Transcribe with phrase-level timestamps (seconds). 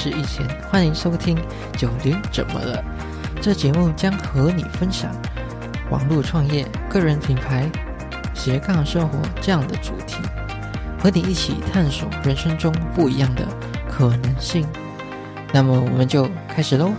[0.00, 1.36] 是易贤，欢迎收听
[1.76, 2.80] 《九零怎么了》。
[3.42, 5.10] 这节目将和你分享
[5.90, 7.68] 网络创业、个人品牌、
[8.32, 10.18] 斜杠生活这样的主题，
[11.02, 13.44] 和你一起探索人生中不一样的
[13.90, 14.64] 可能性。
[15.52, 16.92] 那么，我们就开始喽。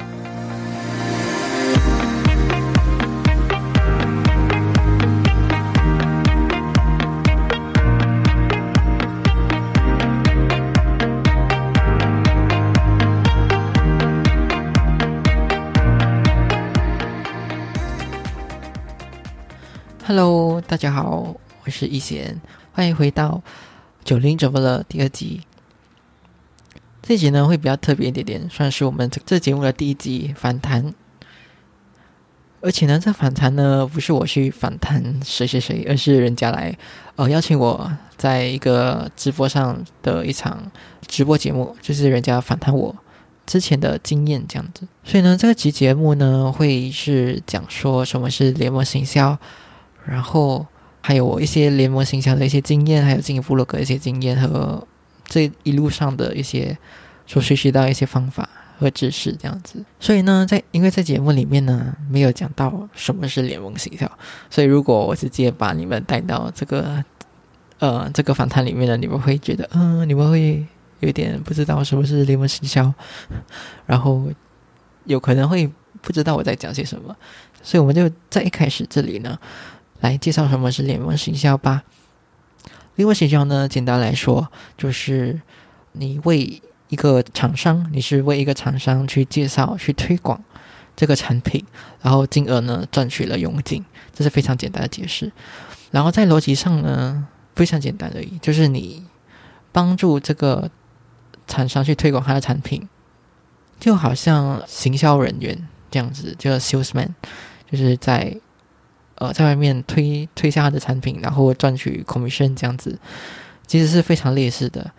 [20.69, 22.39] 大家好，我是一贤，
[22.73, 23.41] 欢迎回到
[24.05, 25.41] 《九零怎么了》第二集。
[27.01, 30.93] 这集呢会比较特别一点点，算是我们这这节目的第一集反弹。
[32.61, 36.77] 而且呢，这反弹呢不是我去反弹谁谁谁，而是人家来
[37.15, 40.71] 呃邀请我在一个直播上的一场
[41.07, 42.95] 直播节目，就是人家反弹我
[43.47, 44.87] 之前的经验这样子。
[45.03, 49.35] 所以呢，这个集节目呢会是讲说什么是联盟行销。
[50.05, 50.65] 然后
[51.01, 54.85] 还有我一些联盟形象的一些经验，还有经营部落格的一些经验和
[55.25, 56.77] 这一路上的一些
[57.27, 59.83] 所学习到一些方法和知识这样子。
[59.99, 64.09] 所以呢，在因为在节目里面呢没有讲到什么是联盟形象，
[64.49, 67.03] 所以如果我直接把你们带到这个
[67.79, 70.65] 呃这个访谈里面呢，你们会觉得嗯，你们会
[70.99, 72.93] 有点不知道什么是联盟形象，
[73.85, 74.27] 然后
[75.05, 75.69] 有可能会
[76.01, 77.15] 不知道我在讲些什么。
[77.61, 79.37] 所以我们就在一开始这里呢。
[80.01, 81.83] 来介绍什么是联盟行销吧。
[82.95, 85.41] 联盟行销呢，简单来说就是
[85.93, 90.43] 你为一个厂商，你是为一个厂商去介绍、去推广
[90.95, 91.65] 这个产品，
[92.01, 93.83] 然后进而呢赚取了佣金，
[94.13, 95.31] 这是非常简单的解释。
[95.91, 99.05] 然后在逻辑上呢，非常简单而已，就是你
[99.71, 100.69] 帮助这个
[101.47, 102.87] 厂商去推广他的产品，
[103.79, 107.09] 就好像行销人员这样子，叫 salesman，
[107.71, 108.35] 就是在。
[109.19, 112.97] 呃，在外面推推销他的产品，然后赚取 commission 这样子，
[113.67, 114.91] 其实是非常劣势的。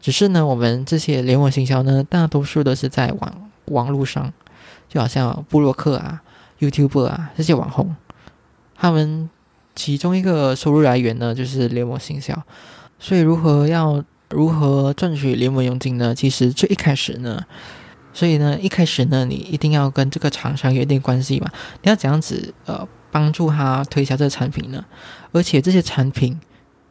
[0.00, 4.32] 只是呢，我们这些联网行销呢，大多数都是在网网络上，
[4.88, 6.22] 就好像布洛克啊、
[6.60, 7.96] YouTube 啊这些网红，
[8.76, 9.28] 他们
[9.74, 12.40] 其中一个收入来源呢，就是联网行销。
[13.00, 16.14] 所以，如何要如何赚取联盟佣金呢？
[16.14, 17.42] 其实最一开始呢，
[18.12, 21.50] 所以呢，一开始呢，你一定要跟这个厂商有一点关系嘛，
[21.82, 22.86] 你要怎样子呃。
[23.10, 24.84] 帮助他推销这个产品呢，
[25.32, 26.38] 而且这些产品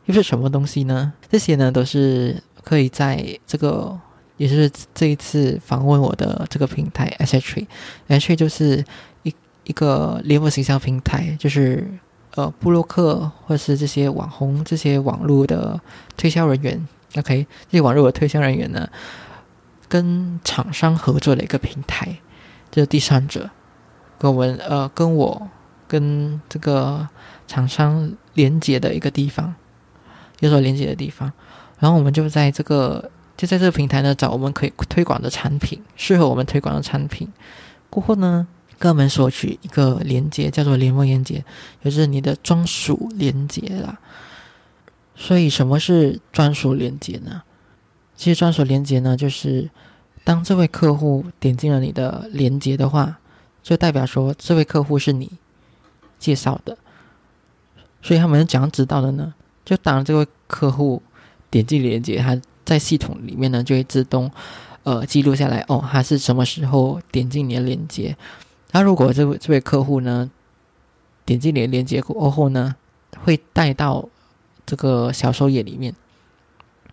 [0.06, 1.14] 又是什么东西呢？
[1.30, 4.00] 这些呢都是可以在这个，
[4.38, 7.68] 也是这一次访问我的这个平台 s h r
[8.08, 8.84] s h 就是
[9.24, 9.34] 一
[9.66, 11.88] 一个联盟形象平台，就是
[12.36, 15.80] 呃布洛克或是这些网红、这些网络的
[16.16, 16.88] 推销人员
[17.18, 18.88] ，OK，这些网络的推销人员呢，
[19.88, 22.18] 跟厂商合作的一个平台，
[22.72, 23.50] 就是第三者
[24.18, 25.50] 跟我们呃跟我。
[25.88, 27.08] 跟这个
[27.48, 29.54] 厂商连接的一个地方，
[30.40, 31.32] 有所连接的地方，
[31.80, 37.32] 然后我们就在这个就在这个平台呢找我们可以推广的产品，适合我们推广的产品。
[37.90, 38.48] 过后呢，
[38.78, 41.36] 跟我们索取一个连接，叫做联盟连接，
[41.82, 44.00] 也就是你的专属连接啦。
[45.16, 47.44] 所以什么是专属连接呢？
[48.18, 49.70] 其实专属连接呢，就是
[50.24, 53.18] 当这位客户点进了你的连接的话，
[53.64, 55.32] 就代表说这位客户是你。
[56.20, 56.78] 介绍的，
[58.02, 59.34] 所以他们是怎样知道的呢？
[59.64, 61.02] 就当这位客户
[61.50, 64.30] 点击连接，他在系统里面呢就会自动
[64.84, 68.16] 呃记录下来哦，他是什么时候点进你的链接。
[68.72, 70.30] 那如果这位这位客户呢
[71.26, 72.76] 点击你的链接过后呢，
[73.24, 74.08] 会带到
[74.66, 75.94] 这个销售页里面。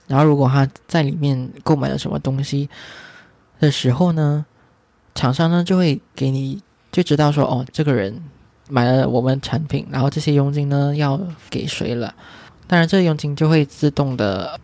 [0.06, 2.70] 然后如果他在里面购买了什么东西
[3.60, 4.46] 的时候呢，
[5.14, 8.22] 厂商呢就会给你就知道说哦，这个人。
[8.72, 11.20] 买了我们产品，然后这些佣金呢要
[11.50, 12.14] 给谁了？
[12.66, 14.58] 当然，这佣金就会自动的、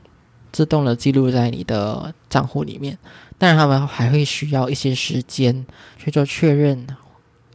[0.50, 2.96] 自动的记录在你的账户里面。
[3.36, 5.66] 当然，他们还会需要一些时间
[5.98, 6.86] 去做确认，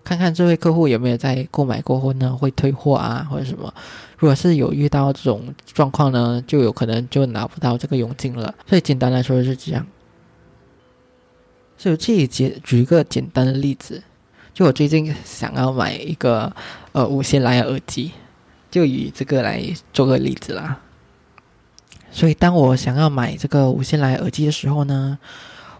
[0.03, 3.73] 看看这位客户有没有在购买过后呢会退货啊，或者什么。
[4.19, 8.53] 如果是有遇到这种状况呢，就有可能就拿不到这个佣金了。
[8.69, 9.87] 所以，简单来说是这样。
[11.79, 14.03] 所以，这里举举一个简单的例子。
[14.53, 16.53] 就我最近想要买一个
[16.91, 18.11] 呃无线蓝牙耳机，
[18.69, 20.79] 就以这个来做个例子啦。
[22.11, 25.17] 所以当我想要买这个无线蓝牙耳机的时候呢，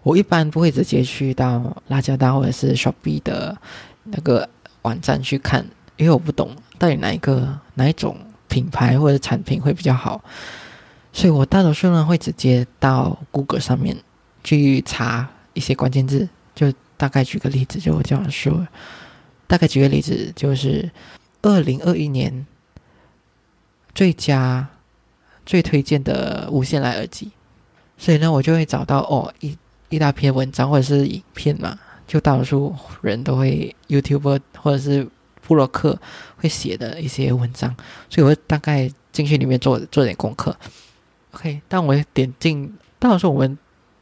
[0.02, 3.56] 我一般不会直接去到拉加达或者是 Shopee 的
[4.06, 4.50] 那个
[4.82, 5.64] 网站去看，
[5.96, 6.50] 因为我不懂
[6.80, 8.18] 到底哪一个哪一种
[8.48, 10.20] 品牌或者产品会比较好。
[11.12, 13.96] 所以我大多数呢会直接到 Google 上面
[14.44, 18.68] 去查一些关键字，就大概举个例子，就我这样说。
[19.48, 20.90] 大概举个例子，就是
[21.42, 22.46] 二零二一年
[23.94, 24.68] 最佳
[25.46, 27.32] 最推荐的无线蓝牙耳机，
[27.98, 29.56] 所以呢，我就会找到哦一
[29.90, 35.08] 一大篇文章或者是影片嘛，就大多数人都会 YouTube 或者是
[35.42, 36.00] 布洛克
[36.38, 37.76] 会写的一些文章，
[38.10, 40.56] 所以我会大概进去里面做做点功课。
[41.34, 43.56] OK，但我点进，大多数我们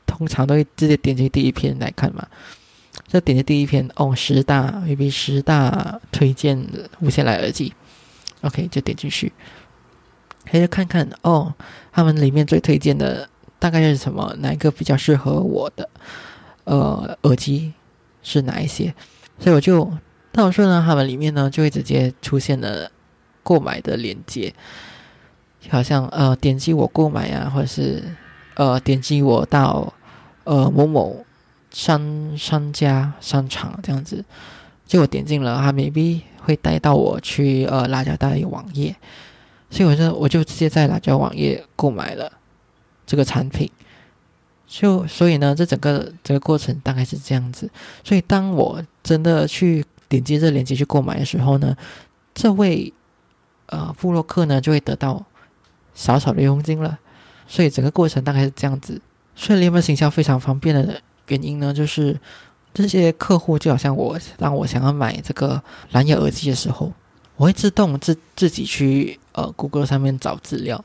[0.06, 2.26] 通常都会直接点击第一篇来看嘛。
[3.12, 7.74] 就点击第一篇哦，十大 A B 十大推荐的无线蓝牙耳机
[8.40, 9.34] ，OK，就点进去，
[10.50, 11.54] 可以看看哦，
[11.92, 13.28] 他们里面最推荐的
[13.60, 14.34] 大概是什么？
[14.40, 15.90] 哪一个比较适合我的？
[16.64, 17.74] 呃，耳机
[18.24, 18.96] 是哪一些？
[19.40, 19.92] 所以我就
[20.32, 22.90] 到时候呢，他们里面呢就会直接出现了
[23.44, 24.54] 购买的链接，
[25.70, 28.02] 好像呃点击我购买啊，或者是
[28.56, 29.94] 呃点击我到
[30.46, 31.26] 呃某某。
[31.72, 34.24] 商商家商场这样子，
[34.86, 38.94] 结果点进了，他 maybe 会带到我去呃辣椒大的网页，
[39.70, 42.30] 所以我就我就直接在辣椒网页购买了
[43.06, 43.72] 这个产品，
[44.68, 47.70] 就所以呢，这整个这个过程大概是这样子。
[48.04, 51.74] 所以当我真的去点击这链接去购买的时候呢，
[52.34, 52.94] 这位
[53.68, 55.26] 呃布洛克呢就会得到
[55.94, 57.00] 少少的佣金了。
[57.48, 59.02] 所以整个过程大概是这样子。
[59.36, 61.02] 所以联盟行销非常方便的。
[61.32, 62.20] 原因呢，就是
[62.74, 65.62] 这些客户就好像我，让我想要买这个
[65.92, 66.92] 蓝牙耳机的时候，
[67.38, 70.84] 我会自动自自己去呃，Google 上面找资料，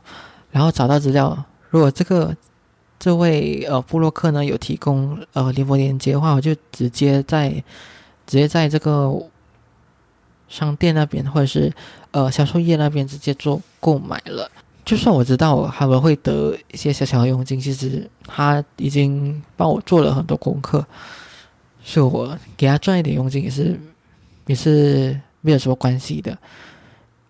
[0.53, 2.37] 然后找到资料，如果这个
[2.99, 7.51] 这位呃布洛克呢有提供呃联播链接的话，我就直接在
[8.27, 9.13] 直接在这个
[10.49, 11.73] 商店那边或者是
[12.13, 14.51] 呃销售页那边直接做购买了。
[14.87, 20.87] 就算我知道他们会得一些小小的佣金，其实他已经帮我做了很多功课，
[21.83, 23.81] 所以我给他赚一点佣金也是
[24.47, 26.39] 也是没有什么关系的，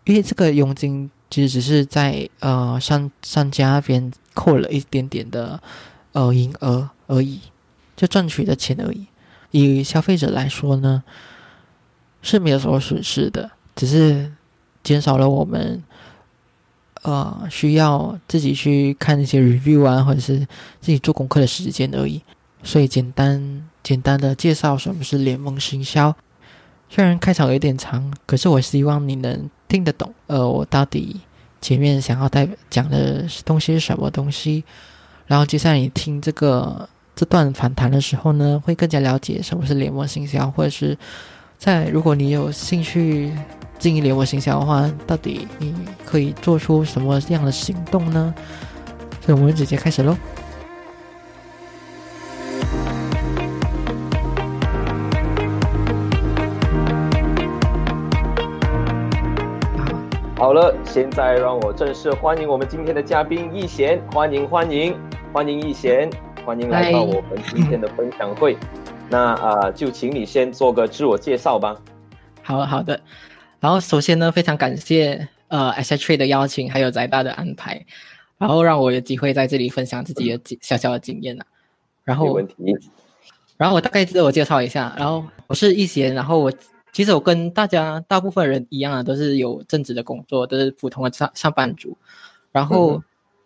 [0.04, 5.58] 因为这个佣金其实只是在呃商商家那边扣了一点点的
[6.12, 7.40] 呃营额而已，
[7.96, 9.06] 就赚取的钱而已。
[9.50, 11.02] 以消费者来说呢，
[12.20, 14.30] 是没有什么损失的，只是
[14.82, 15.82] 减少了我们。
[17.06, 20.40] 呃，需要自己去看一些 review 啊，或者是
[20.80, 22.20] 自己做功课的时间而已。
[22.64, 26.12] 所以简单简单的介绍什么是联盟行销。
[26.90, 30.12] 虽然开场有点长，可是我希望你能听得懂。
[30.26, 31.20] 呃，我到底
[31.60, 34.64] 前面想要带讲的东西是什么东西？
[35.28, 40.98] 然后接下来你听这个这段访谈的时候呢，会更加了解什么是联盟行销，或者是
[41.56, 43.32] 在如果你有兴趣。
[43.78, 45.74] 经营联盟形象的话，到底你
[46.04, 48.34] 可以做出什么样的行动呢？
[49.20, 50.16] 所以我们直接开始喽。
[60.38, 64.96] 好了，现在让我正式欢迎我们今天的嘉宾易贤，欢迎欢迎
[65.32, 66.08] 欢迎易贤，
[66.44, 68.56] 欢迎来到我们今天的分享会。
[69.08, 71.76] 那啊，就请你先做个自我介绍吧。
[72.42, 73.00] 好好的。
[73.66, 77.84] 然后首先呢，非常感谢呃 S H Trade 的邀请，还有宅大的安排，
[78.38, 81.44] 然后让我有机会在这里分享自己的小小的经验呐。
[82.04, 82.54] 然后，问题。
[83.56, 86.52] 然后我大概自我介绍一下，然后我是易贤，然后我
[86.92, 91.98] 其实我跟大家大部分人一样啊，都是有正职的工作，都是普通的上上班族。
[92.52, 93.02] 然后，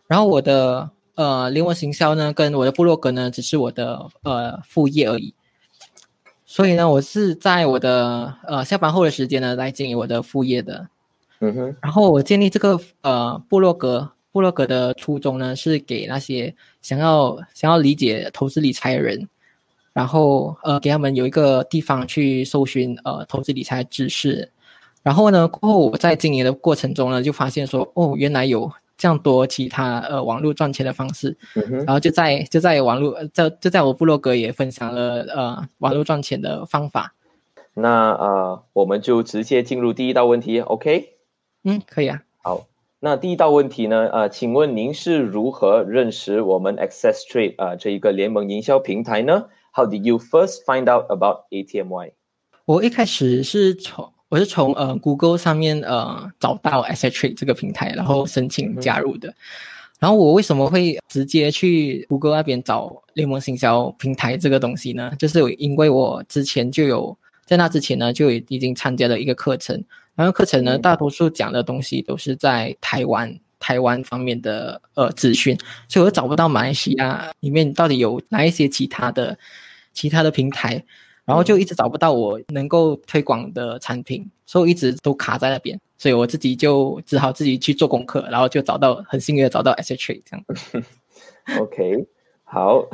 [0.07, 5.33] 然后我的呃灵魂行销呢，跟我的部落格呢，只是我的呃副业而已。
[6.51, 10.89] 所以呢，我是在我的呃下班后的时间呢来经营我的副业的，
[11.39, 11.77] 嗯哼。
[11.81, 16.53] 然后我建立这个呃部落格，部落格的初衷呢是给那些
[16.83, 19.29] 想要想要理解投资理财的人，
[19.93, 24.51] 然后呃给他们有一个地方去搜寻呃投资理财知识。
[25.05, 28.69] 然后呢，过后我在经营的过程中呢，就发现说，哦，原来有。
[29.01, 37.15] 这样多其他呃网络赚钱的方式，然后就在就在网络在就在我部落格也分享了呃网络赚钱的方法。
[37.73, 41.15] 那呃我们就直接进入第一道问题，OK？
[41.65, 42.23] 嗯，可以啊。
[42.43, 42.67] 好，
[42.99, 44.07] 那第一道问题呢？
[44.13, 52.13] 呃，请问您是如何认识我们 Access Trade 啊这一个联盟营销平台呢？How did you first find out about ATMY？
[52.67, 59.35] 我一开始是从我是从呃 Google 上面呃找到 s e t r 这个平台，然后申请加入的。
[59.99, 65.13] 然后我为什么会直接去 Google 那边找联盟行销平台这个东西呢？
[65.19, 69.85] 就是因为我之前就有在那之前呢就已经参加了一个课程，
[70.15, 75.59] 然后课程呢大多数讲的东西都是在台湾台湾方面的呃资讯，
[75.89, 79.37] 所以我找不到马来西亚里面到底有哪一些其他的
[79.93, 80.83] 其他的平台，
[81.25, 90.45] 然后就一直找不到我能够推广的产品，所以我一直都卡在那边，所以我自己就只好自己去做功课，然后就找到很幸运的找到 S H A 这样。
[91.61, 92.07] OK，
[92.45, 92.89] 好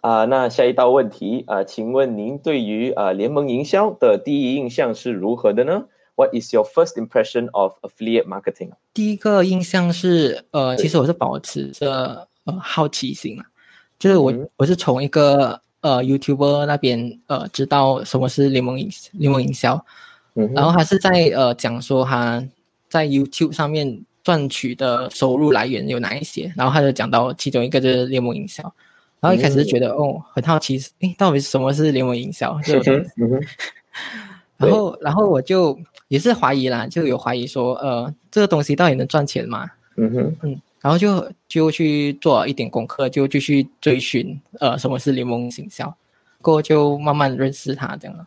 [0.00, 5.84] 啊，那下一道问题啊，请问您对于啊联盟营销的第一印象是如何的呢
[6.16, 8.72] ？What is your first impression of affiliate marketing？
[8.92, 13.46] 第一个印象是，呃，其实我是保持着呃好奇心啊，
[13.98, 19.84] 就是我我是从一个呃 YouTuber 那边呃知道什么是联盟营联盟营销，
[20.54, 22.42] 然后他是在呃讲说他
[22.88, 24.02] 在 YouTube 上面。
[24.24, 26.52] 赚取的收入来源有哪一些？
[26.56, 28.62] 然后他就讲到其中一个就是联盟营销，
[29.18, 32.56] 然后一开始觉得哦很好奇，诶，到底什么是联盟营销？
[34.58, 39.68] 然后然后我就也是怀疑啦，就有怀疑说，呃，这个东西到底能赚钱吗？
[39.96, 45.96] 嗯哼嗯，然后就就去做一点功课，就继续追寻，呃，什么是联盟营销，
[46.40, 48.26] 过后就慢慢认识他这样了。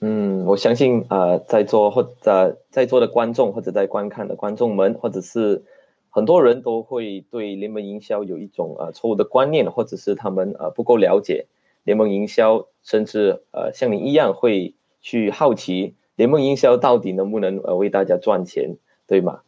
[0.00, 5.64] 嗯，我相信呃，在座或者在座的观众或者在观看的观众们，或者是
[6.10, 11.46] 很多人都会对联盟营销有一种呃错误的观念，或者是他们呃不够了解
[11.84, 18.76] 联盟营销，甚至呃像你一样会去好奇联盟营销到底能不能呃为大家赚钱，
[19.06, 19.40] 对吗？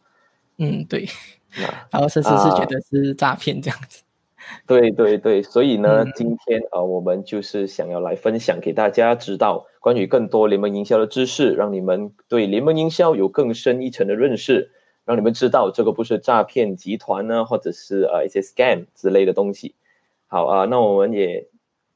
[0.57, 1.05] 嗯，对。
[1.91, 4.03] 然后甚至是觉得是诈骗这样子。
[4.65, 14.71] 对对对，所以呢，今天啊，我们就是想要来分享给大家知道关于更多联盟营销的知识，让你们对联盟营销有更深一层的认识，
[15.05, 19.75] 让你们知道这个不是诈骗集团呢，或者是呃一些 scam 之类的东西。
[20.25, 21.47] 好啊，那我们也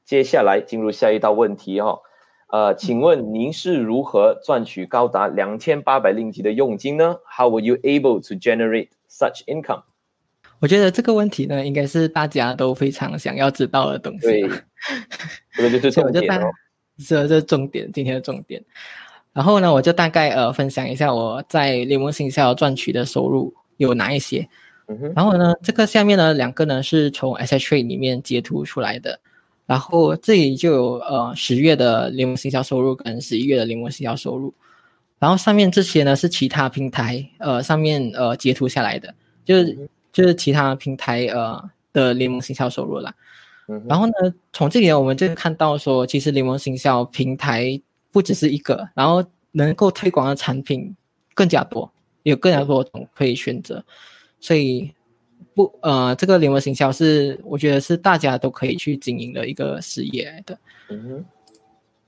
[0.04, 2.00] 接下来进入下一道问题哈，
[2.48, 9.82] 呃，请问您是如何赚取高达两千八百令吉的佣金呢？How were you able to generate such income？
[10.60, 14.26] 我觉得这个问题呢，应该是大家都非常想要知道的东西。
[14.26, 14.50] 对，
[15.52, 16.46] 这个就是重点哦。
[17.06, 18.62] 这这重点，今天的重点。
[19.32, 24.48] 然后呢，我就大概呃分享一下我在联盟行销赚取的收入有哪一些。
[24.86, 25.12] 嗯哼。
[25.14, 29.20] 然后呢，这个下面呢两个呢是从 S H A 里面截图出来的。
[29.66, 34.54] 然后这里就有呃十月的联盟行销收入跟十一月的联盟行销收入。
[35.18, 39.88] 然后上面这些呢是其他平台呃上面呃截图下来的，就是。
[40.14, 41.60] 就是其他平台呃
[41.92, 43.12] 的联盟行销收入啦。
[43.88, 44.12] 然后呢，
[44.52, 50.94] 从这里我们就看到说，其实联盟行销平台不只是一个，然后能够推广的产品
[51.34, 51.92] 更加多，
[52.22, 53.84] 有更加多种可以选择，
[54.38, 54.92] 所以
[55.52, 60.56] 不呃，这个联盟行销是我觉得是大家都可以去经营的一个事业的。
[60.90, 61.24] 嗯哼。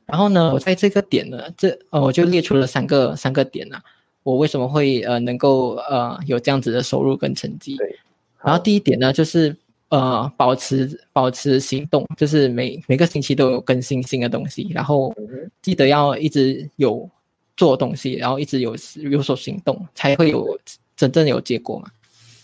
[0.06, 3.80] 然后呢，我在这个点呢，这呃我就列出了三个三个点呐。
[4.22, 7.76] 我为什么会呃能够呃有这样子的收入跟成绩？
[7.76, 7.96] 对，
[8.42, 9.56] 然后第一点呢，就是
[9.88, 15.14] 呃保持保持行动，就是每每个星期都有更新新的东西，然后
[15.62, 17.08] 记得要一直有
[17.56, 20.58] 做东西，然后一直有有所行动，才会有
[20.96, 21.88] 真正有结果嘛。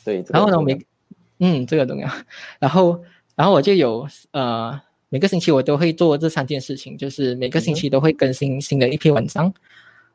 [0.05, 0.81] 对，然后呢，每
[1.41, 2.09] 嗯这个重要，
[2.61, 3.03] 然后
[3.35, 4.81] 然后我就有呃
[5.13, 9.53] 每个星期我都会做这三件事情，就是每个星期都会更新新的一篇文章，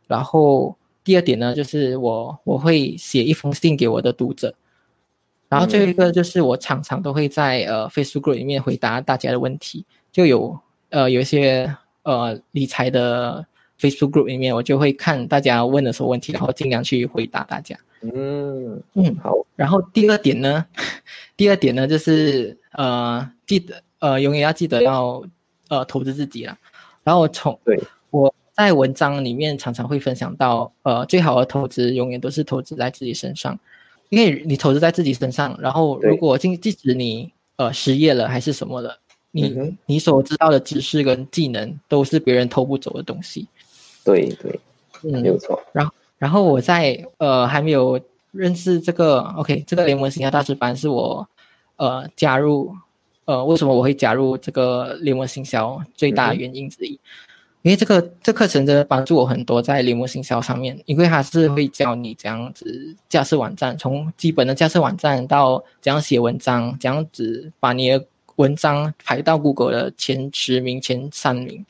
[0.07, 0.75] 然后。
[1.03, 4.53] 第二点呢，就是我我会写一封信给我的读者，
[5.47, 11.73] 然后最后一个就是我常常都会在呃 Facebook 里面回答大家的问题，就有呃有一些
[12.03, 13.47] 呃理财的
[13.79, 17.79] Facebook group 里面，我就会看大家问的什么问题，然后尽量去回答大家。
[18.01, 19.33] 嗯嗯，好。
[19.55, 20.65] 然后第二点呢，
[21.37, 25.23] 第二点呢就是呃记得呃永远要记得要
[25.69, 26.57] 呃投资自己了，
[27.03, 28.33] 然后从对我。
[28.57, 33.55] 在文章里面常常会分享到，呃，最好的投资永远都是投资在自己身上，
[34.09, 38.97] 因为你投资在自己身上，然后如果即即使你呃失业了还是什么了，
[39.29, 43.47] 你你所知道的知识跟技能都是别人偷不走的东西。
[44.03, 44.59] 对对，
[45.03, 45.61] 嗯，没有错。
[45.71, 48.01] 然后然后我在呃还没有
[48.31, 51.27] 认识这个 OK 这个联盟形象大师班是我
[51.75, 52.75] 呃加入
[53.27, 57.00] 呃为什么我会加入这个联盟行销最大的原因之一。
[57.63, 68.05] 因为这个这课程真的帮助我很多，在联盟行销上面，因为它是会教你怎样子架设网站，从基本的架设网站到怎样写文章，怎样子把你的
[68.38, 71.65] 文章排到 Google 的前十名、前三名。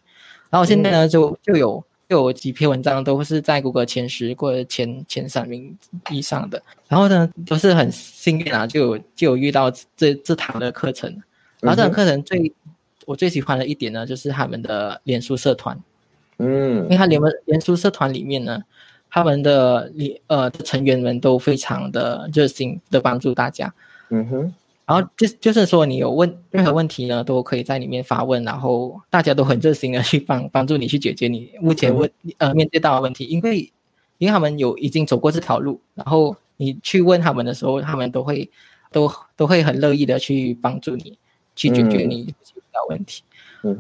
[0.52, 5.76] 然后现在呢，就就有就有几篇文章都是在 Google 前十或者前前三名
[6.12, 6.62] 以上的。
[6.88, 11.12] 然后呢，都是很幸运啊，就有就有遇到这这堂的课程。
[11.62, 12.54] 然后这堂课程最。
[13.06, 15.80] 我最喜欢的一点呢，就是他们的脸书社团，
[16.40, 18.62] 嗯，因为他联盟脸书社团里面呢，
[19.10, 23.74] 他们的里呃成员们都非常的热心的帮助大家。
[24.10, 24.54] 嗯哼。
[24.86, 33.72] 然后就就是说，你有问任何问题呢，都可以在里面发问，然后大家都很热心的去帮帮助你去解决你目前问呃面对到的问题，因为
[34.18, 38.50] 因为他们有已经走过这条路，然后你去问他们的时候，他们都会
[38.92, 41.18] 都都会很乐意的去帮助你
[41.58, 43.22] 去解决你遇到问题。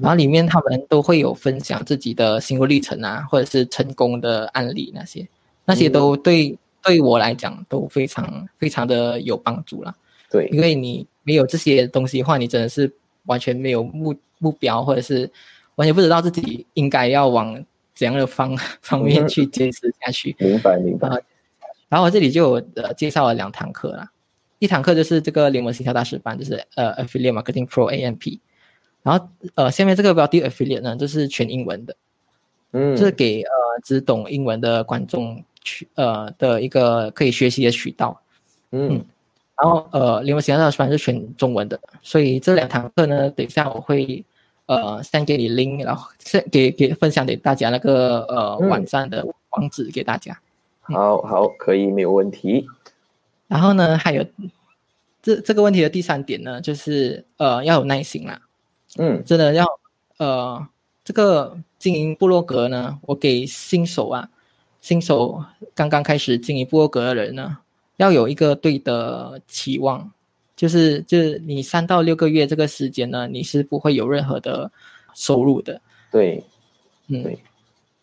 [0.01, 5.25] 然后里面他们都会有分享自己的心路历程啊，或者是成功的案例那些，
[5.63, 9.95] 那些都对对我来讲都非常非常的有帮助啦。
[10.29, 12.91] 对，因为你没有这些东西的话，你真的是
[13.27, 15.29] 完全没有目目标，或者是
[15.75, 17.63] 完全不知道自己应该要往
[17.95, 20.35] 怎样的方 方面去坚持下去。
[20.39, 21.07] 明白，明白。
[21.87, 24.11] 然后我这里就呃介绍了两堂课啦，
[24.59, 28.39] 一堂课就是这个联盟营销大师班，就是呃 Affiliate Marketing Pro AMP。
[29.03, 31.95] 然后呃下面这个标题 Affiliate 呢，就是全英文的，
[32.71, 33.49] 嗯，是给呃
[33.83, 38.21] 只懂英文的观众去呃的一个可以学习的渠道，
[38.71, 39.03] 嗯。
[39.59, 44.23] 然后呃，联盟营销大师班是全中文的，所以这两堂课呢，等一下我会
[44.67, 50.39] 呃先给你 link，然后先给给分享给大家那个呃网站的网址给大家。
[50.81, 52.67] 好好，可以，没有问题。
[53.47, 54.25] 然后呢，还有
[55.21, 58.41] 这这个问题的第三点呢，就是呃要有耐心啦。
[58.97, 59.65] 嗯，真的要
[60.17, 60.67] 呃
[61.03, 64.29] 这个经营部落格呢，我给新手啊，
[64.81, 67.57] 新手刚刚开始经营部落格的人呢。
[67.97, 70.11] 要有一个对的期望，
[70.55, 74.71] 就是就是你三到六个月这个时间呢，你是不会有任何的
[75.15, 75.81] 收入的。
[76.11, 76.43] 对，
[77.07, 77.39] 嗯，对。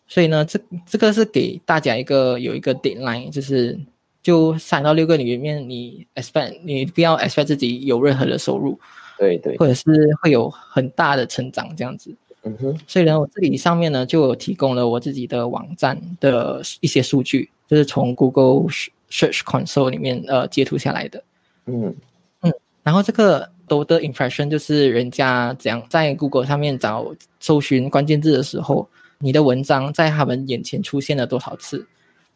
[0.05, 3.79] 所以呢，这这个是给大家一个有一个 deadline，就是
[4.25, 8.79] 就三到六个里面，你 expect 你不要 expect 自己有任何的收入，
[9.19, 9.85] 对对，或者是
[10.23, 12.09] 会有很大的成长这样子。
[12.41, 12.79] 嗯哼。
[12.87, 18.65] 所以呢，我这里上面呢就有提供了我自己的网站的一些数据，就是从 Google。
[19.07, 21.23] Search Console 里面呃截图下来的，
[21.67, 21.95] 嗯
[22.41, 31.87] 嗯，然后这个都的 impression 就是人家怎样在 Google 上面找搜寻关键字的时候，你的文章在他们眼前出现了多少次，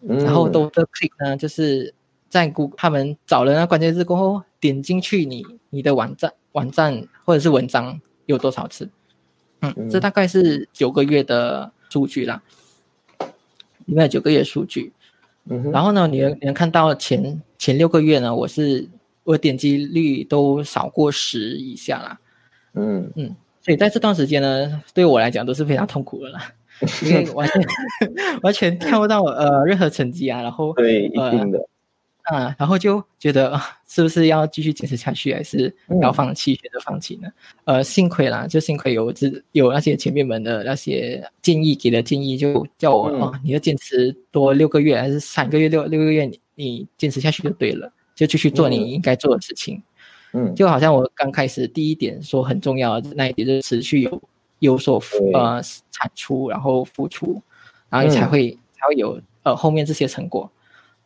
[0.02, 1.94] 然后都的 click 呢，就是
[2.30, 8.90] 在 Google 他们找了那关键字过后，点进去你你的网站网站或者是文章有多少次，
[9.62, 12.42] 嗯，这大概是九个月的数据啦，
[13.88, 14.94] 应该九个月数据。
[15.52, 18.88] 嗯然后呢，你能你能看到前前六个月呢，我是
[19.24, 22.20] 我点击率都少过十以下啦。
[22.74, 26.54] 嗯嗯，所以在这段时间呢，对我来讲都是非常痛苦的啦，
[27.04, 27.64] 因为完全
[28.42, 31.68] 完全跳不到呃任何成绩啊，然后对一定的。
[32.24, 37.28] 啊，然后就觉得是不是要继续坚持下去，还是要放弃，选择放弃呢？
[37.66, 49.82] 呃，幸亏啦，就幸亏有这有那些前辈们的那些建议给的建议，就叫我哦，你要坚持多六个月，还是三个月、六六个月，你你坚持下去就对了，就继续做你应该做的事情。
[50.34, 54.22] 嗯，就好像我刚开始第一点说很重要的那一点，就是持续有
[54.60, 55.02] 有所
[55.34, 57.42] 呃产出，然后付出，
[57.90, 60.50] 然后你才会才会有呃后面这些成果。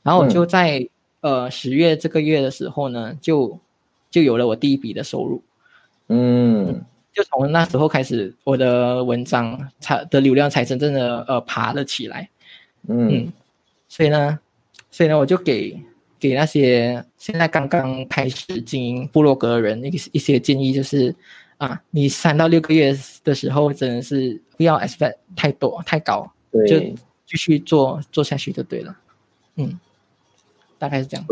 [0.01, 0.87] 然后我就在。
[1.23, 3.57] 呃，十月这个月的时候呢，就
[4.11, 5.41] 就有了我第一笔的收入，
[6.09, 12.29] 嗯，就从那时候开始，我的文章才的流量才真正的呃爬了起来，
[12.89, 13.31] 嗯，
[13.87, 14.37] 所以呢，
[14.91, 15.81] 所以呢，我就给
[16.19, 21.15] 给那些现在刚刚开始经营部落格的人一一些建议，就是
[21.57, 26.31] 啊，你三到六个月的时候，真的是不要 expect 太多太高，
[26.67, 26.79] 就
[27.25, 28.97] 继续做做下去就对了，
[29.55, 29.79] 嗯。
[30.79, 31.25] 大概是这样。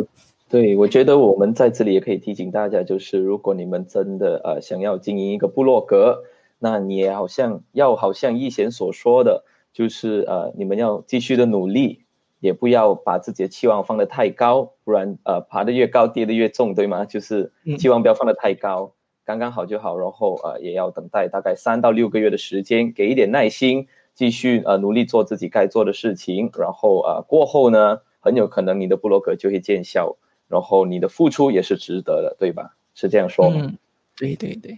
[0.47, 6.23] 对，我觉得我们在这里也可以提醒大家，就是如果你们真的呃想要经营一个部落格，
[6.57, 12.03] 那你也好像要好像易贤所说的，就是呃你们要继续的努力，
[12.39, 17.03] 也不要把自己的期望放得太高，不然呃爬得越高跌得越重，对吗？
[17.03, 18.93] 就是期望不要放得太高，
[19.25, 19.97] 刚刚好就好。
[19.97, 26.49] 然后呃也要等待大概三到六个月的时间，给一点耐心，继续呃努力做自己该做的事情。
[26.57, 28.01] 然后呃过后呢？
[28.23, 30.15] 很有可能你的布洛格就会见效，
[30.47, 32.75] 然后你的付出也是值得的，对吧？
[32.93, 33.61] 是这样说吗？
[33.63, 33.77] 嗯，
[34.15, 34.77] 对对对。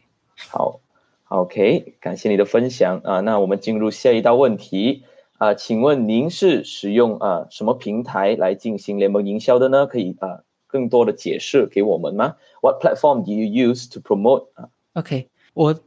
[0.50, 0.80] 好
[1.28, 3.20] ，OK，感谢你的分享啊。
[3.20, 5.04] 那我们进入下一道问题
[5.40, 9.88] 啊，请问您是使用啊什么平台来进行联盟营销的呢？
[9.88, 14.48] 可以啊更多的解释给我们吗？What platform do you use to promote？
[14.56, 15.80] 啊，OK，我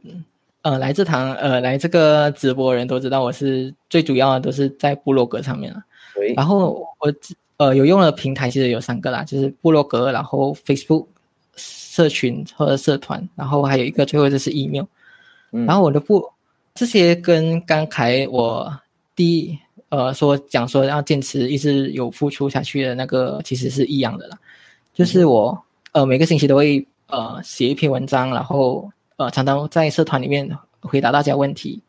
[0.61, 5.83] 呃来这堂呃来这个直播人都知道，我是最主要的都是在部落格上面了。
[6.15, 7.13] 对，然后我。
[7.59, 11.07] 呃，有用的平台其实有三个啦，就是部落格，然后 Facebook
[11.55, 14.85] 社群或者社团，然后还有一个最后就是 email。
[15.49, 16.23] 然后我的部
[16.75, 18.71] 这些跟刚才我
[19.15, 19.57] 第
[19.89, 24.37] 呃说讲说要坚持一直有付出下去的那个其实是一样的啦。
[24.97, 31.79] 就是我呃每个星期都会呃写一篇文章，然后呃常常在社团里面回答大家问题。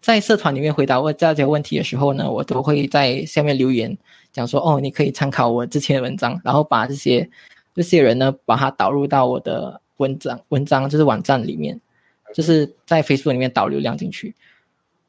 [0.00, 3.94] 在社团里面回答问大家问题的时候呢，我都会在下面留言
[4.32, 7.28] 讲说哦，你可以参考我之前的文章，然后把这些
[7.74, 11.78] 这些人呢把它导入到我的文章文章就是网站里面，
[12.32, 14.34] 就是在 Facebook 里面导流量进去。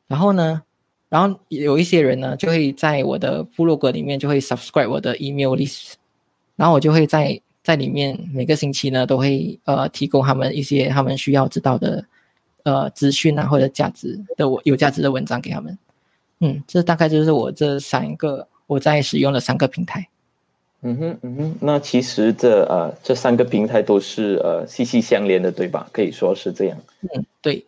[0.07, 0.61] 然后呢，
[1.07, 5.93] 然后有一些人呢就会在我的部落格里面就会 subscribe 我的 email list，
[6.57, 12.03] 然后我就会在在里面每个星期呢都会呃提供他们一些他们需要知道的
[12.63, 15.77] 呃资讯啊或者价值的我有价值的文章给他们。
[16.39, 20.09] 嗯，这大概就是我这三个我在使用的三个平台。
[20.81, 25.89] 嗯哼嗯哼，那其实这呃这三个平台都是呃息息相连的，对吧？
[25.91, 26.77] 可以说是这样。
[27.13, 27.65] 嗯，对。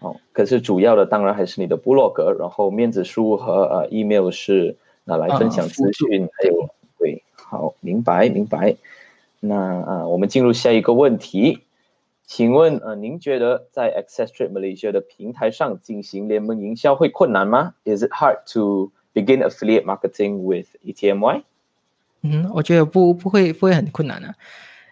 [0.00, 6.68] 哦，可是主要的当然还是你的部落格，然后面子书和呃 email 是拿来分享资讯，还有对，
[7.52, 8.74] 好，明白明白。
[9.40, 11.58] 那啊，我们进入下一个问题，
[12.26, 21.42] 请问呃，您觉得在 Access Trade Malaysia 的平台上进行联盟营销会困难吗？Is it hard to begin affiliate marketing with ETMY？
[22.22, 24.34] 嗯，我觉得不不会不会很困难的，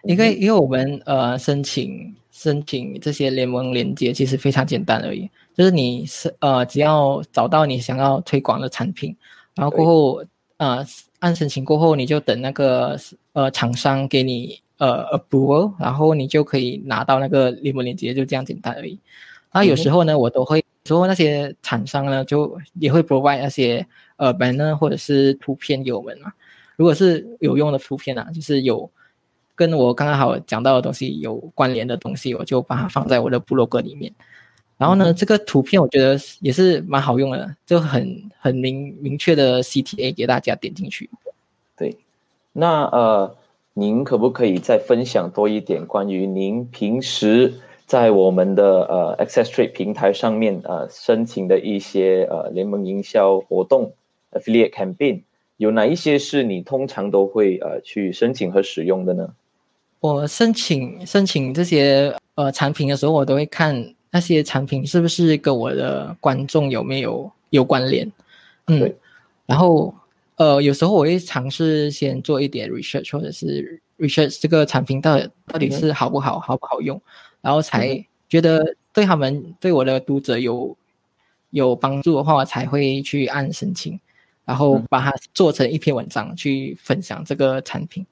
[0.03, 2.15] 因为因为我们呃申请。
[2.31, 9.15] 申请这些联盟连接其实非常简单而已，就是你是呃只要找到你想要推广的产品，
[9.53, 10.23] 然后过后
[10.57, 10.83] 呃
[11.21, 12.99] 按申请过后，你就等那个
[13.33, 18.99] 呃厂商给你呃 approval，然后你就可以拿到那个联盟链接，就这样简单而已。
[19.51, 26.31] 然后有时候呢，我都会说那些厂商呢就也会 provide 那些呃 banner 或者是图片给我们嘛。
[26.75, 28.91] 如果是有用的图片啊，就是有。
[29.53, 34.11] 跟我刚刚好讲到的东西有关联的东西，我就把它放在我的部落格里面。
[34.81, 41.07] 然后呢，这个图片我觉得也是蛮好用的，就很很明明确的 CTA 给大家点进去。
[41.77, 41.95] 对，
[42.51, 43.35] 那呃，
[43.75, 47.53] 您可不可以再分享多一点关于您平时
[47.85, 53.93] 在我们的呃 Access Trade 平台上面呃申请的一些呃联盟营销活动
[54.31, 55.21] Affiliate Campaign，
[55.57, 59.29] 有哪一些是你通常都会呃去申请和使用的呢？
[59.99, 68.11] 我申请申请这些呃产品的时候，我都会看那些产品是不是跟我的观众有没有有关联，
[68.67, 68.93] 嗯，
[69.45, 69.93] 然后
[70.35, 77.01] 呃有时候我会尝试先做一点 research 或者是 research 这个产品到底到底是好不好好不好用，
[77.41, 80.75] 然后才觉得对他们对我的读者有
[81.51, 83.99] 有帮助的话，我才会去按申请，
[84.45, 88.05] 然后把它做成一篇文章去分享这个产品，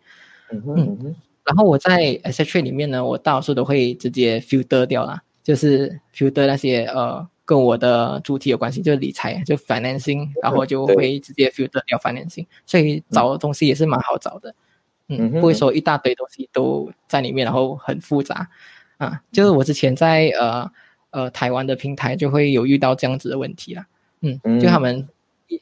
[0.52, 1.16] 嗯。
[1.46, 14.54] 然后我在 S H 里面呢，我大多数都会直接 filter 掉啦，就是 filter 那些呃跟我的主题有关系，就是理财，就 financing，然后就会直接 filter 掉 financing，所以找东西也是蛮好找的，
[15.08, 18.48] 嗯，不会说一大堆东西都在里面，然后很复杂
[18.98, 19.20] 啊。
[19.32, 20.72] 就是我之前在呃
[21.10, 23.88] 呃台湾的平台就会有遇到这样子的问题啦，
[24.22, 25.10] 嗯，就他们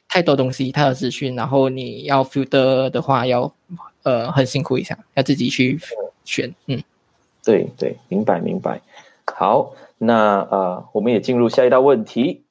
[0.06, 3.50] 太多东西，太多资讯，然后你要 filter 的话要。
[4.04, 5.78] 呃，很辛苦一下，要自己去
[6.24, 6.54] 选。
[6.66, 6.80] 嗯，
[7.44, 8.80] 对对，明白明白。
[9.36, 12.44] 好，那呃，我们也进入下一道问题。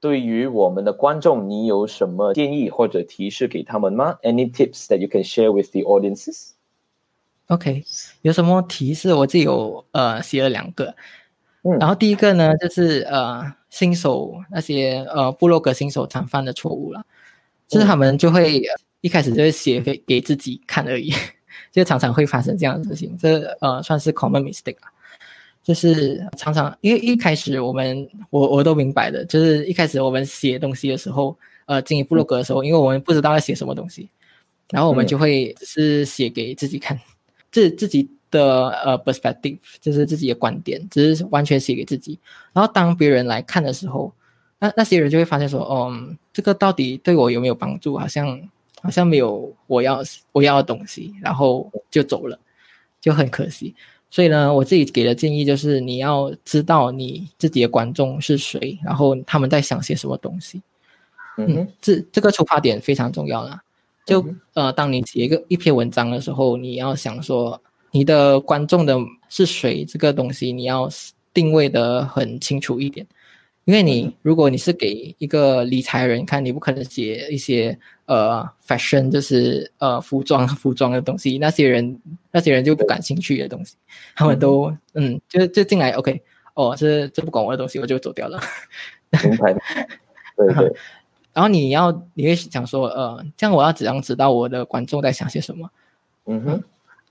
[0.00, 7.84] 对于我们的观众，你有什么建议或者提示给他们吗？Any tips that you can share with the audiences？OK，
[8.22, 9.14] 有什么提示？
[9.14, 10.94] 我自己有呃写了两个。
[11.62, 17.04] 嗯，然后第一个呢，就是呃新手那些呃部落格新手常犯的错误了，
[17.68, 18.62] 就是他们就会。
[19.02, 21.12] 一开始就会写给给自己看而已，
[21.72, 23.18] 就常常会发生这样的事情。
[23.18, 24.91] 这呃算是 common mistake 啊，
[25.62, 34.08] 就是常常因为一开始我们我我都明白的，就是一开始我们写东西的时候，呃，经营部落格的时候，因为我们不知道要写什么东西，
[34.70, 36.98] 然后我们就会是写给自己看，
[37.50, 42.18] 自自己的呃 perspective，就是自己的观点，只是完全写给自己。
[42.52, 44.12] 然后当别人来看的时候，
[44.58, 47.96] 那那些人就会发现说，嗯，这个到底对我有没有帮助？
[47.96, 48.40] 好像。
[48.84, 52.36] 好像没有我要我要的东西，然后就走了，
[53.00, 53.76] 就很可惜。
[54.12, 60.60] 所以呢，我自己给的建议就是，你要知道你自己的观众是谁，然后他们在想些什么东西。
[61.38, 63.58] 嗯，这这个出发点非常重要啦。
[64.04, 64.22] 就
[64.52, 67.58] 呃，当你写一个一篇文章的时候，你要想说
[67.90, 68.98] 你的观众的
[69.30, 70.90] 是谁，这个东西你要
[71.32, 73.06] 定位的很清楚一点。
[73.64, 83.76] 因为你如果你是给一个理财人看，你不可能写一些呃 fashion，就是呃服装服装的东西，那些人那些人就不感兴趣的东西，
[84.16, 86.20] 他们都嗯就就进来 OK
[86.54, 88.40] 哦，这这不管我的东西，我就走掉了。
[89.24, 89.54] 明白。
[90.36, 90.72] 对对。
[91.32, 95.70] 然后你要你会想说，呃，这样我要怎样知道我的观众在想些什么？
[96.26, 96.62] 嗯哼，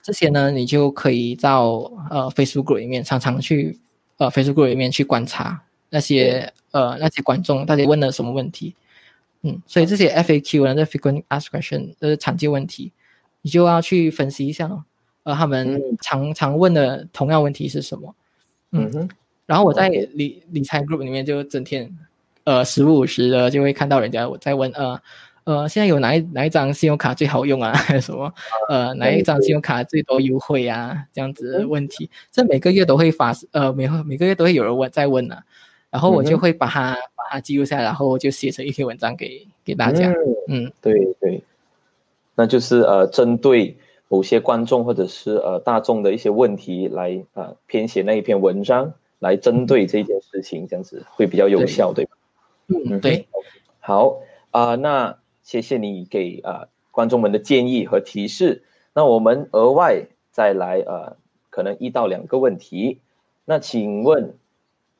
[0.03, 3.79] 这些呢，你就可以到呃 Facebook 里面，常常去
[4.17, 8.73] 呃 Facebook 里面去观察那些呃那些观众到底问了什么问题。
[9.43, 12.91] 嗯，所以这些 FAQ 呢，这 frequent asked question 这是常见问题，
[13.41, 14.69] 你就要去分析一下，
[15.23, 18.15] 呃，他们常常问的同样问题是什么？
[18.71, 19.09] 嗯哼，
[19.47, 21.91] 然后我在理理财 group 里面就整天，
[22.43, 25.01] 呃，时不时的就会看到人家我在问，呃，
[25.45, 27.73] 呃，现在有哪一哪一张信用卡最好用啊？
[27.73, 28.31] 还 是什么？
[28.69, 31.03] 呃，哪一张信用卡最多优惠啊？
[31.11, 35.43] 这样子的问题，这每个月都会发，呃，每每个月都会有人问在问啊。
[35.91, 40.09] 然后我就会把它把它记录下来，然后就写成一篇文章给给大家。
[40.47, 41.43] 嗯，对对，
[42.33, 43.75] 那就是呃，针对
[44.07, 52.11] 某些观众或者是呃大众的一些问题来呃编写那一篇文章，来针对这件事情，这样子会比较有效，对吧？
[52.67, 53.27] 嗯，对。
[53.81, 58.63] 好啊，那谢谢你给啊观众们的建议和提示。
[58.93, 61.17] 那我们额外再来呃，
[61.49, 63.01] 可能一到两个问题。
[63.43, 64.35] 那请问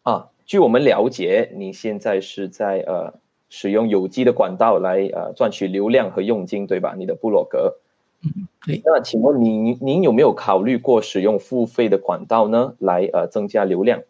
[0.03, 0.27] 啊。
[0.51, 3.13] 据我们了解，你现在是在呃
[3.49, 6.93] 使用有机的管道来呃赚取流量和佣金，对吧？
[6.97, 7.77] 你的布洛格。
[8.21, 8.81] 嗯，对。
[8.83, 14.01] 那请问您您有没有考虑过使用付费的管道呢，来呃增加流量？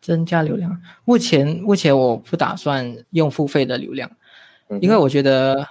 [0.00, 4.08] 增加流量，目前目前我不打算用付费的流量，
[4.80, 5.66] 因为我觉得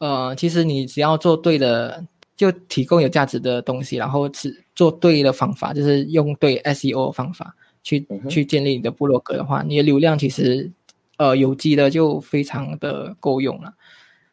[0.00, 2.04] 呃，其实你只要做对的，
[2.36, 7.56] 就提供有价值的东西，然后只做对的方法，就是用对 SEO 方法。
[7.84, 10.72] 去去建立你的部落格的话，你的流量其实，
[11.18, 13.72] 呃，有机的就非常的够用了。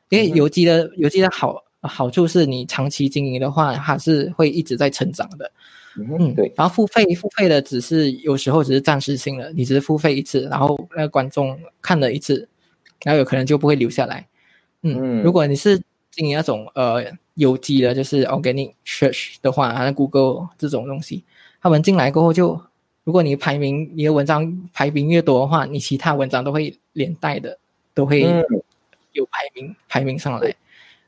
[0.09, 5.51] 因为有机的有机的好好处是你长期经营的话，它是会一直在成长的。
[5.97, 6.51] 嗯，对。
[6.55, 12.47] 然后付费付费的只是有时候只是暂时性的，你只是付费一次，然后那个观众看了一次，
[13.03, 14.25] 然后有可能就不会留下来。
[14.83, 21.23] 嗯，如果你是经营那种呃有机的，就是 organic search 的话，像 Google 这种东西，
[21.61, 22.61] 他们进来过后就。
[23.03, 27.57] 如果你排名，你的文章排名越多的话，你其他文章都会连带的
[27.95, 28.21] 都会
[29.11, 30.55] 有排名排名上来。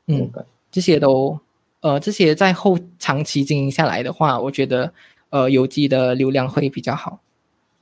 [0.06, 0.28] 嗯，
[0.72, 1.38] 这些都
[1.80, 4.92] 呃，这些在后长期经营下来的话，我觉得
[5.30, 7.20] 呃，有机的流量会比较好。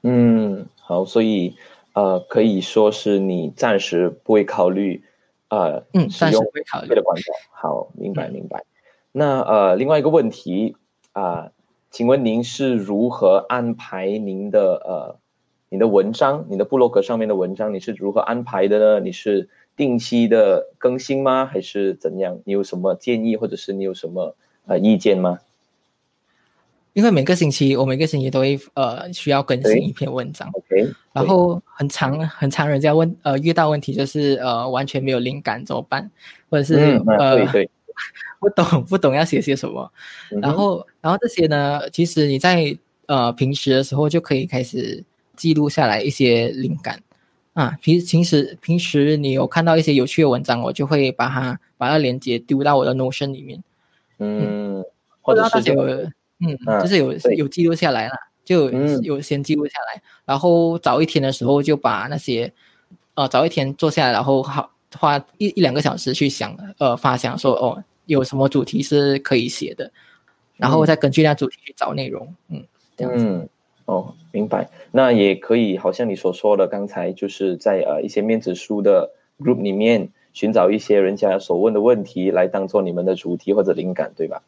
[0.03, 1.57] 嗯，好，所以
[1.95, 5.03] 呃，可以说是你暂时不会考虑
[5.49, 7.23] 呃，嗯，暂时不会考虑的管道。
[7.51, 8.63] 好，明白明白。
[9.11, 10.77] 那呃，另外一个问题
[11.13, 11.51] 啊。
[11.93, 15.19] 请问您是如何安排您的呃，
[15.69, 19.01] 你的文章，你的部落格上面的文章，你是如何安排的呢？
[19.01, 21.45] 你是定期的更新吗？
[21.45, 22.41] 还是怎样？
[22.45, 25.41] 你有什么建议，或者是你有什么呃意见吗？
[26.95, 36.11] 因为每个星期我每个星期都会呃需要更新一篇文章，OK，然后很长很长，人家问呃遇到问题就是呃完全没有灵感怎么办？
[36.49, 37.71] 或者是呃对对。
[38.43, 39.89] 不懂 不懂要写些什么，
[40.43, 42.77] 然后然后这些呢，其实你在
[43.07, 45.05] 呃平时的时候就可以开始
[45.37, 47.01] 记录下来一些灵感
[47.53, 47.79] 啊。
[47.81, 53.63] 平平时平时你有看到一些有趣的文章，我就会把它把它连接丢到我的 Notion 里面。
[54.19, 54.85] 嗯，
[55.21, 55.85] 或者是有
[56.41, 62.53] 嗯，就是有有记录下来了，就有先记录下来，然后早一天的时候就把那些
[63.15, 67.85] 呃早一天做下来，然后好花一一两个小时去想呃发想说哦。
[68.13, 69.91] 有什么主题是可以写的，
[70.57, 72.63] 然后再根据那主题去找内容，嗯，
[72.97, 73.49] 这样子。
[73.87, 74.71] 哦，明白。
[74.93, 84.41] 那也可以，好像你所说的，刚才就是在呃一些面子书的 group 里面寻找一些人家所问的问题，来当做你们的主题或者灵感，对吧？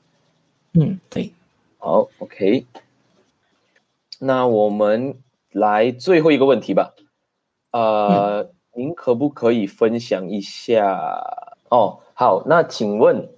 [0.74, 1.32] 嗯，对。
[1.78, 2.64] 好，OK。
[4.20, 5.16] 那我们
[5.50, 6.94] 来最后一个问题吧。
[7.72, 10.96] 呃，您可不可以分享一下？
[11.70, 13.28] 哦，好，那请问。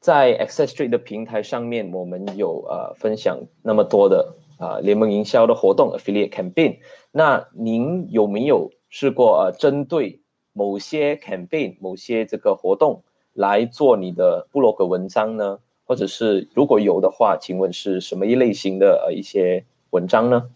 [0.00, 6.78] 在 Access Street 的平台上面，我们有呃分享那么多的啊联盟营销的活动 Affiliate Campaign。
[7.10, 10.20] 那您有没有试过呃针对
[10.52, 15.58] 某些 campaign、某些这个活动来做你的布洛格文章呢？
[15.84, 20.50] 或者是如果有的话，请问是什么一类型的呃一些文章呢？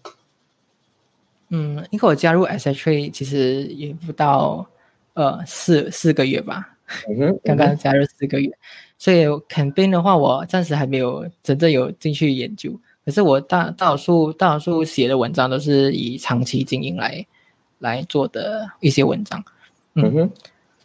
[1.49, 4.67] 嗯，因为我加入 Access Street 其实也不到
[5.15, 6.72] 呃四四个月吧，
[7.45, 8.51] 刚刚加入四个月。
[8.99, 12.79] 所以 campaign 的话，我暂时还没有真正有进去研究。
[13.05, 17.27] 可是我大大多数大多数写的文章都是以长期经营来
[17.81, 19.45] 来做的一些文章。
[19.95, 20.31] 嗯哼。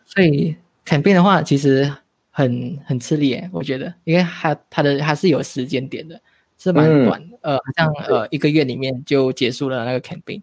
[0.06, 1.93] 所以 campaign 的话，其实
[2.32, 6.20] 很很吃力诶，我觉得，因为它它的它是有时间点的，
[6.58, 10.41] 是蛮短，呃，好像呃一个月里面就结束了那个 campaign。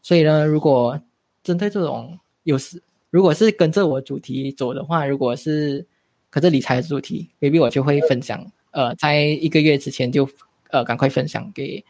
[0.00, 1.00] 所以呢，如果
[1.44, 5.86] 针对这种有时如果是跟着我主题走的话，如果是
[6.30, 10.26] 跟着理财的主题，maybe 我就会分享，呃，在一个月之前就
[10.70, 11.84] 呃赶快分享给，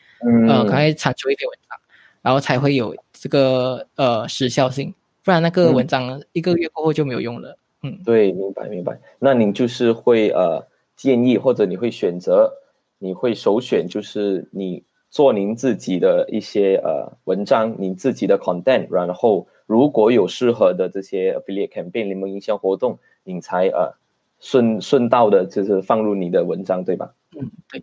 [0.48, 1.78] 呃，赶快产出一篇文章，
[2.22, 7.56] 然后才会有这个呃时效性，不然那个文章一个月过后就没有用了。
[7.84, 8.98] 嗯，对，明白明白。
[9.20, 12.52] 那您就是会呃建议或者你会选择，
[12.98, 19.46] 你会首选就是你做您自己的一些呃文章，您自己的 content，然后。
[19.72, 23.94] 如果有适合的这些 affiliate campaign 联盟营销活动，你才呃
[24.38, 27.14] 顺顺道的，就是放入你的文章，对吧？
[27.40, 27.82] 嗯，对。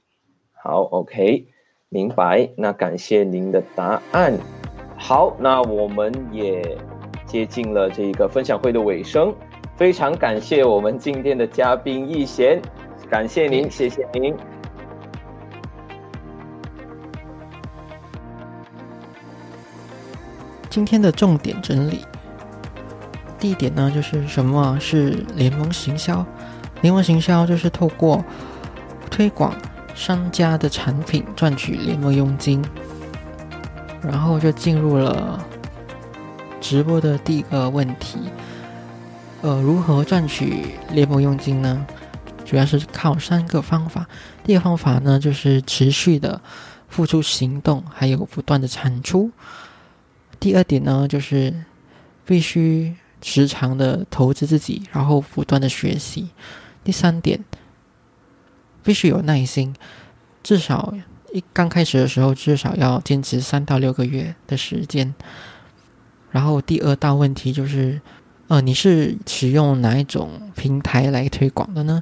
[0.54, 1.48] 好，OK，
[1.90, 2.48] 明白。
[2.56, 4.38] 那感谢您的答案。
[4.96, 6.78] 好，那我们也
[7.26, 9.34] 接近了这个分享会的尾声，
[9.76, 12.62] 非常感谢我们今天的嘉宾易贤，
[13.10, 14.36] 感谢您，谢谢您。
[20.70, 22.06] 今天的重点整理，
[23.40, 26.26] 第一点呢，就是什么是联盟行销？
[26.82, 28.24] 联盟行销就是透过
[29.10, 29.54] 推广
[29.96, 32.64] 商家的产品赚取联盟佣金。
[34.02, 35.46] 然后就进入了
[36.62, 38.18] 直播的第一个问题，
[39.42, 41.86] 呃，如何赚取联盟佣金呢？
[42.46, 44.08] 主要是靠三个方法。
[44.46, 46.40] 第一个方法呢，就是持续的
[46.88, 49.32] 付出行动，还有不断的产出。
[50.40, 51.54] 第二点呢，就是
[52.26, 56.30] 必须时常的投资自己，然后不断的学习。
[56.84, 57.44] 第三点，
[58.82, 59.76] 必须有耐心，
[60.42, 60.94] 至少
[61.34, 65.14] 一刚开始的时候，至少要坚持三到六个月的时间。
[66.32, 68.00] 然后第二大问题就是，
[68.48, 72.02] 呃，你是使用哪一种平台来推广的呢？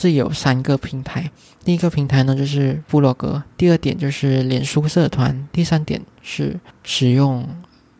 [0.00, 1.30] 这有三个平台。
[1.62, 7.46] 第一个平台呢，就是部落格；第二点就是脸书社团；第三点是使用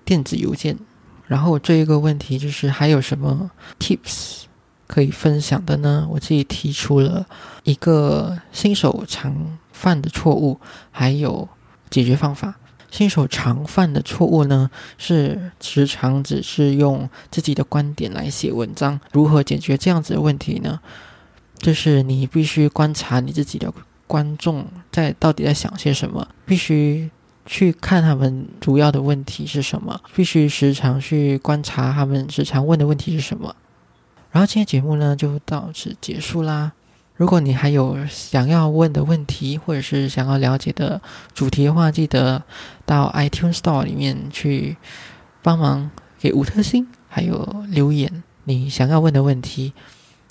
[0.02, 0.78] 电子邮件。
[1.26, 4.44] 然后这一个问题就是，还有什么 tips
[4.86, 6.08] 可以分享的呢？
[6.10, 7.26] 我自己提出了
[7.64, 10.58] 一个新手常犯的错误，
[10.90, 11.46] 还有
[11.90, 12.54] 解决方法。
[12.90, 18.98] 新手常犯的错误呢，是时常只是用自己的观点来写文章。
[19.12, 20.80] 如何解决这样子的问题呢？
[21.60, 23.72] 就是你必须观察你自己的
[24.06, 27.10] 观众在到底在想些什么，必须
[27.44, 33.54] 去看他们主要的问题是什么，必须时常去观察他们时常问的问题是什么。
[34.30, 36.72] 然后今天节目呢就到此结束啦。
[37.16, 41.00] 如果你还有想要问的问题，或者是想要了解的
[41.34, 42.42] 主题的话，记得
[42.86, 44.78] 到 iTunes Store 里面去
[45.42, 49.74] 帮忙给五特星，还有留言你想要问的问题。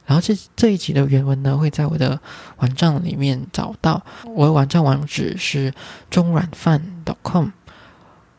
[0.09, 2.19] 然后这这一集的原文呢，会在我的
[2.57, 4.03] 网站里面找到。
[4.35, 5.71] 我的网站网址是
[6.09, 6.83] 中软饭
[7.21, 7.49] .com。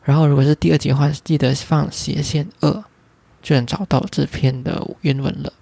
[0.03, 2.83] 然后如果是第二集的话，记得放斜线二，
[3.41, 5.53] 就能找到这篇的原文了。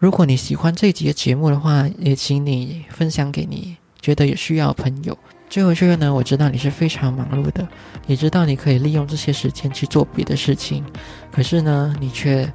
[0.00, 5.16] 如果你喜欢这一集的节目的话，也请你分享给你觉得有需要朋友。
[5.48, 7.68] 最后这个呢，我知道你是非常忙碌的，
[8.08, 10.84] 也知道你可以利用这些时间去做别的事情，
[11.30, 12.52] 可是呢，你却。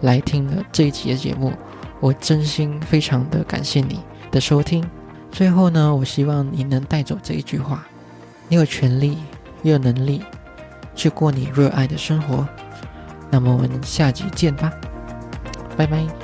[0.00, 1.52] 来听了这一集的节目，
[2.00, 4.84] 我真心非常的感谢你的收听。
[5.30, 7.86] 最后呢，我希望你能带走这一句话：
[8.48, 9.18] 你有权利，
[9.62, 10.22] 也有能力
[10.94, 12.46] 去过你热爱的生活。
[13.30, 14.72] 那么我们下集见吧，
[15.76, 16.23] 拜拜。